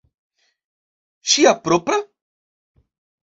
[1.33, 1.99] Ŝia propra?